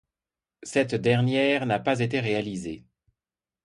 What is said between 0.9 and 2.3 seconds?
dernière n’a pas été